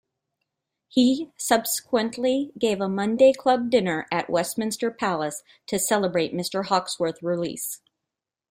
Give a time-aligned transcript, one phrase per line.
[0.87, 7.81] He subsequently gave a Monday Club dinner at Westminster Palace to celebrate Mr.Hawksworth's release.